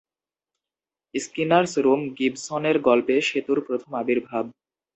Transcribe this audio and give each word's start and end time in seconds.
Skinner's 1.15 1.73
room 1.77 2.01
গিবসনের 2.17 2.77
গল্পে 2.79 3.15
সেতুর 3.21 3.57
প্রথম 3.67 3.91
আবির্ভাব। 3.95 4.45